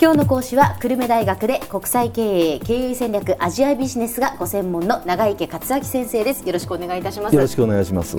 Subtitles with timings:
[0.00, 2.22] 今日の講師は久留米大学で国際経
[2.54, 6.46] 営経営戦略アジアビジネスがご専門の長池克明先生です。
[6.46, 7.34] よろしくお願いいたします。
[7.34, 8.16] よろしくお願いします。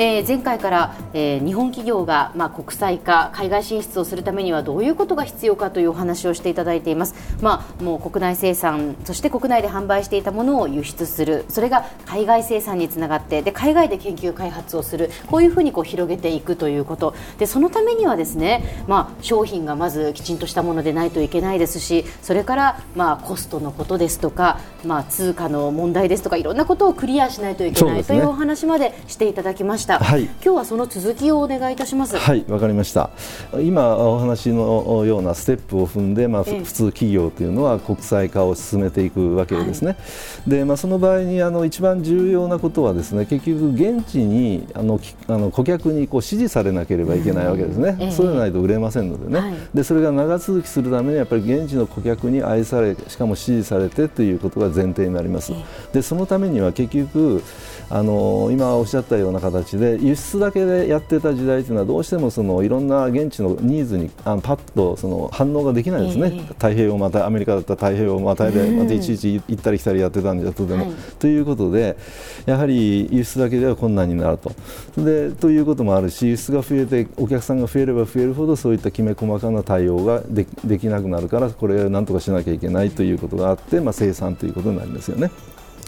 [0.00, 29.87] えー、前回から、えー、日本企業が、まあ、国際化、海外進出をするためにはどういうことが必要かというお話をしていただいています、まあ、もう国内生産、そして国内で販売していたものを輸出する、それが海外生産につながってで、海外で研究開発をする、こういうふうにこう広げていくということ、でそのためにはですね、まあ、商品がまずきちんとしたものでないといけないですし、それから、まあ、コストのことですとか、まあ、通貨の問題ですとか、いろんなことをクリアしないといけない、ね、というお話までしていただきました。
[29.96, 32.18] はい、今日はその続きをお願いいたします。
[32.18, 33.10] はいわかりました。
[33.62, 39.96] 今お話のようなステップを踏んで、まあ、普通企業というのは国際化を進めていくわけですね、は
[40.46, 55.52] い、でまあ、その場合にあの一番重要なことはですね結局現地にあのあの顧客にこう支持されなければいけないわけですね、うん、そうでないと売れませんのでね、はい、でそれが長続きするためにやっぱり現地の顧客に愛されしかも支持されてということが前提になります、
[55.92, 57.42] でそのためには結局
[57.90, 71.96] あの今おっしゃったような形で輸出だけでやってた時代というのはどうしてもそのいろんな現地のニーズにあのパッとその反応ができないですね、えー、太平洋またアメリカだったら太平洋またいでまたいちいち行ったり来たりやってたんじゃとても、はい、ということで
[72.46, 74.52] やはり輸出だけでは困難になると。
[74.96, 85.30] でということもあるし輸出が増えてお客さんが増えれば増えるほどそういったきめ細かな対応がでできなくなるからこれをなんとかしなきゃいけないということがあって、まあ、生産ということになりますよね。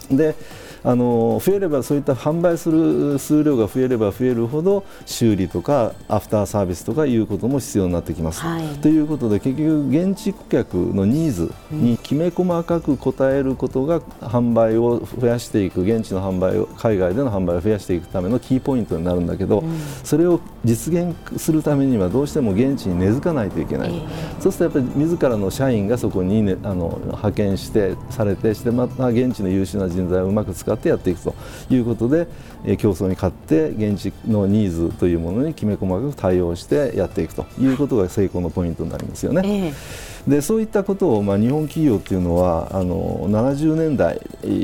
[0.09, 0.35] で
[0.83, 8.41] あの増えればそういった販売する数量が増えれば増えるほど修理とかアフターサービスとかいうことも必要になってきます。
[8.41, 31.35] はい、ということで結局現地顧客のニーズにきめ細かく応えることが販売を増やしていく現地の販売を海外での販売を増やしていくためのキーポイントになるんだけど、うん、それを実現するためにはどうしても現地に根付かないといけない、えー、そうするとやっぱり自らの社員がそこに、ね、あの派遣してされてしてまた現地の優秀な人材をうまく使ってやっていくと
[31.69, 32.27] いうことで、
[32.65, 39.41] え競争に勝って現地のニーズというものにきめ細かく対応してやっていくということが成功のポイントになりますよね。
[39.45, 44.19] えーでそういったことを、まあ、日本企業っていうのはあの70年代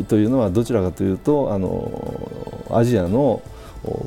[0.08, 3.42] というのはどちらかというとあのアジアの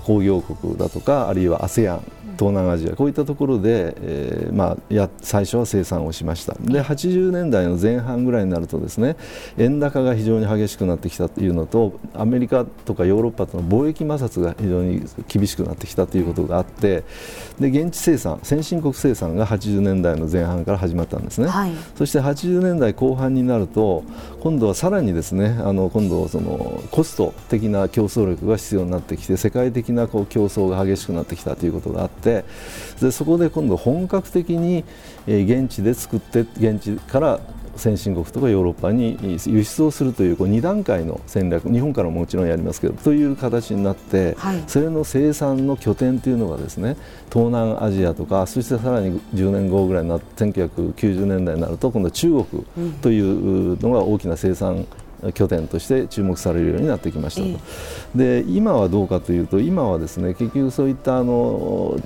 [0.04, 2.00] 工業国だとかあるいは ASEAN
[2.41, 6.54] 東南アジアこういったところで、えーまあ、や最初は生産をしました。
[6.54, 9.16] で80年代の前半ぐらいになるとですね
[9.58, 17.04] 円高が非常に激しくなってきたというのとアメリカとかヨーロッパとの貿易摩擦が非常に厳しくなってきたということがあって
[17.58, 24.02] で現地生産先進国生産が80年代の前半から始まったんですね、はい、そして80年代後半になると
[24.41, 32.44] 今度はさらにですねあの今度そのコスト的な競争力が必要になってきて世界的なこう競争が激しくなってきたということがあってて
[33.00, 34.84] でそこで今度本格的に、
[35.26, 37.41] え現地で作って現地から
[37.76, 39.16] 先進国とかヨーロッパに
[39.47, 46.97] 輸出をするというこう2段階の戦略日本からももちろんやりますけどという形になって、はい、それの生産の拠点というのがですね
[47.32, 52.44] 東南アジアとかそしてさらに10年後ぐらいになって1990年代になると今度は中国
[53.00, 54.87] というのが大きな生産
[55.34, 57.64] 拠点として注目されるようになってきましたと、
[58.14, 62.00] で今はどうかというと今はですね結局そういったあの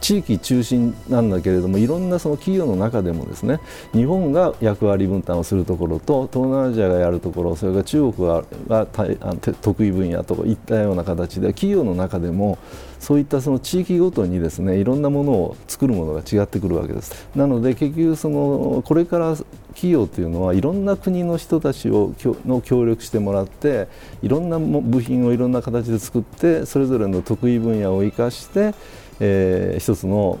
[0.00, 3.60] 地域中心なんだけれどもいろんなその企業の中でもですね
[3.92, 12.58] 日本が役割分担をするところと東南アジアがやるところそれから中国がが得意分野といったような形で企業の中でも
[12.98, 17.28] そういったその地域ごとにですねいろんなものを作るものが違ってくるわけです。
[17.36, 19.36] なので結局そのこれから
[19.76, 22.14] 企業というのはいろんな国の人たちを
[22.46, 23.88] の協力してもらって
[24.22, 28.74] いろんな部品をいろんな形で作ってそれぞれの得意分野を生かして
[29.20, 30.38] えー、一つの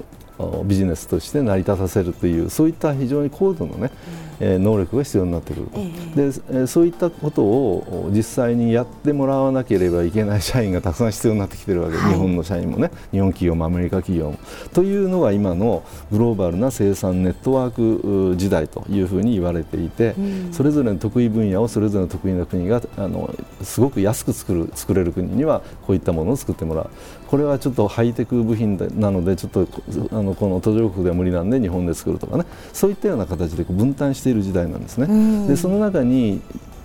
[0.64, 3.90] ビジネスとして成り立たせるというそういった非常に高度のね、
[4.38, 14.38] えー、能力が必要になってくると、えー、でそういったことを実際にやってもらわなければいけない社員がたくさん必要になってきているわけ、はい、日本の社員もね日本企業もアメリカ企業も。
[14.74, 26.90] というのが今のグローバルな生産ネットワーク時代というふうに言われていて、うん、それぞれの得意分野をそれぞれの得意な国があのすごく安く作る作れる国にはこういったものを作ってもらう。
[27.26, 29.66] これはちょっとハイテク部品なのでちょっと
[30.12, 35.48] あのこの途上国では無理なんで日本で作るとかねそういったような形で分担している時代なんですね。
[35.48, 36.40] でその中に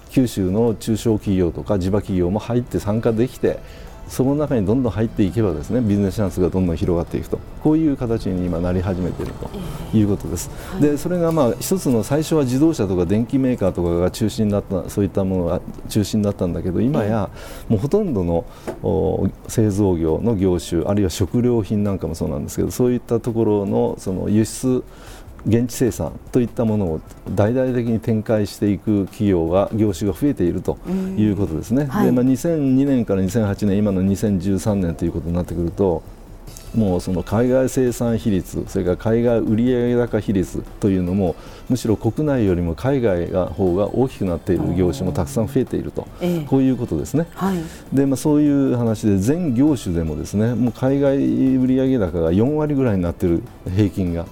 [0.09, 3.59] 九州の中小企業とか地場企業も入って参加できて
[4.07, 7.39] その中にどんどん入っていけばですねビジネスチャンスがどんどん広がっていくと。
[7.63, 9.49] こういう形に今なり始めていると
[9.97, 10.49] いうことです。
[10.75, 17.29] えーはい、でそれがまあ一つの最初は自動車とか電機メーカーとかが中心だったそういったものが中心だったんだけど今や
[17.69, 18.45] もうほとんどの
[19.47, 24.83] 製造業の業種あるいは食料品なんかもそうなんですけどそういったところのその輸出
[25.45, 30.77] 現地生産といったものを大々的に展開していく企業が業種が増えていると
[31.17, 31.85] いうことですね。
[31.85, 36.03] はい、でまあ、2002年から2008年今の2013年ということになってくると
[36.75, 41.35] もうその海外生産比率それから海外売上高比率というのも
[41.69, 47.57] むしろ国内よりも海外が方が大きくなっている業種もたくさん増えていると、ええ、こういうことですね、はい、
[47.93, 54.25] でまあ、そういう話で全業種でもですねもう海外売上高が4割ぐらいになっている平均が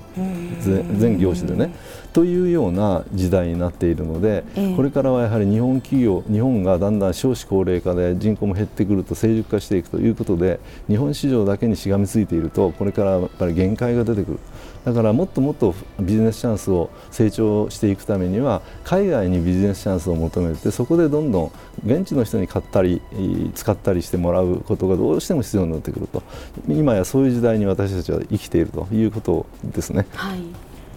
[0.98, 1.74] 全業種でね。
[2.12, 4.76] というような時代になっているので、え。
[4.76, 14.40] これからはやはり日本企業日本がだんだん少子高齢化で人口も減ってくると成熟化していくということで日本市場だけにしがみついてているとこれからやっぱり限界が出てくる。
[14.86, 21.52] だからもっともっとビジネスチャンスを成長していくためには海外にビジネスチャンスを求めてそこでどんどん
[21.86, 23.02] 現地の人に買ったり
[23.56, 26.24] 使ったりしてもらうことがどうしても必要になってくると。
[26.70, 30.06] 今やそういう時代に私たちは生きているということですね。
[30.14, 30.42] はい。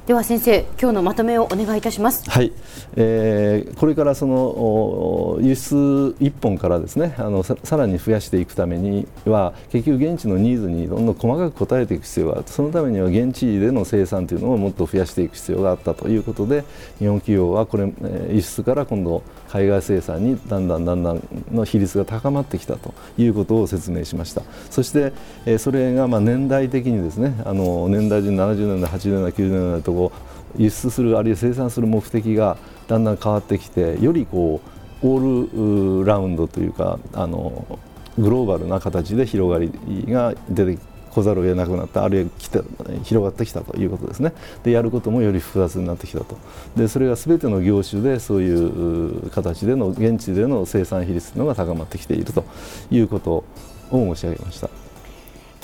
[0.07, 2.29] では先生今日のまとめをお願いいたします。
[2.29, 2.53] はい、
[2.97, 16.65] えー、これからその輸出一本からですねあのさらに増やしていくためには結局現地のニーズにどんどん細かく応えていく必要があるそのためには現地での生産というのをもっと増やしていく必要があったということで
[16.99, 21.23] 日本企業はこれ、えー、輸出から今度海外生産にだんだんだんだん
[21.53, 24.43] の比率が高まってきたということを説明しました。
[24.69, 25.13] そして、
[25.47, 30.13] えー、それがまあ年代的にですねあの年代順70年代80年代90年代とこ
[30.59, 32.57] う輸出するあるいは生産する目的が
[32.89, 34.61] だんだん変わってきてよりこ
[35.03, 37.79] うオールラウンドというかあの
[38.19, 39.73] グローバルな形で広がり
[40.13, 40.79] が出て
[41.11, 42.63] こざるを得なくなったあるいは来て
[43.05, 44.33] 広がってきたということですね
[44.65, 46.39] でやることもより複雑になってきたと
[46.75, 52.45] でそれがすべての業種でそういう形での現地での生産比率というのが高まってきていると
[52.91, 53.45] いうこと
[53.91, 54.82] を申し上げました。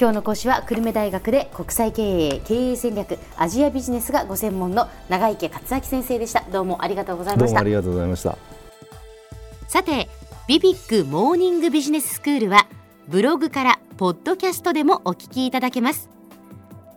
[0.00, 6.44] 今日の講師は久留米大学で国際経営経営戦略アジアビジネスがご専門の長池克明先生でした。
[6.52, 7.58] どうもありがとうございました。
[7.58, 8.38] ありがとうございました。
[9.66, 10.08] さて
[10.46, 12.68] ビビックモーニングビジネススクールは
[13.08, 16.08] ブログからポッドキャストでもお聞きいただけます。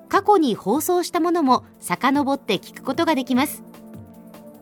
[0.07, 3.63] 過去に放送したものも遡って聞くことができます。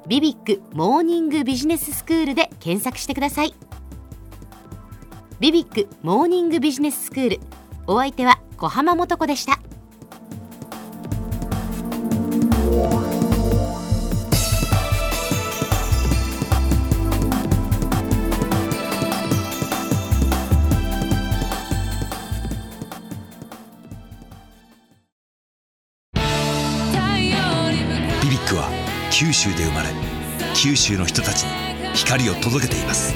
[0.07, 3.53] ビビックモーニングビジネススクールで検索してください。
[5.42, 7.39] ビビックモーニングビジネススクール
[7.91, 9.57] お相手は小浜もとこでした。
[28.21, 28.69] BBIQ は
[29.12, 29.89] 九州で生まれ
[30.53, 31.50] 九州の人たちに
[31.95, 33.15] 光を届けています。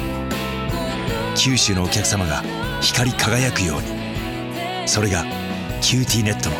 [1.35, 2.41] 九州のお客様が
[2.81, 4.02] 光り輝くように。
[4.85, 5.23] それが
[5.81, 6.55] QTnet の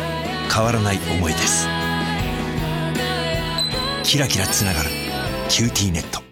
[0.52, 1.66] 変わらない思いです。
[4.02, 4.90] キラキラつながる
[5.20, 6.23] 「QTnet」